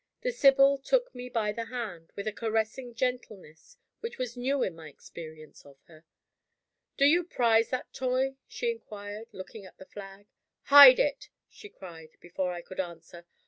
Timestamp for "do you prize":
6.97-7.69